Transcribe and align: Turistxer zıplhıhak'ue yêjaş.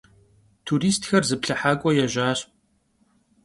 Turistxer 0.65 1.23
zıplhıhak'ue 1.27 1.91
yêjaş. 1.97 2.39